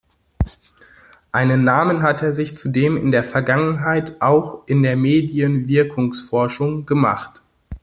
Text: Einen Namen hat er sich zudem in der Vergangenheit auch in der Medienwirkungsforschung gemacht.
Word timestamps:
Einen 1.31 1.63
Namen 1.63 2.01
hat 2.01 2.23
er 2.23 2.33
sich 2.33 2.57
zudem 2.57 2.97
in 2.97 3.11
der 3.11 3.23
Vergangenheit 3.23 4.19
auch 4.19 4.63
in 4.65 4.81
der 4.81 4.95
Medienwirkungsforschung 4.95 6.87
gemacht. 6.87 7.43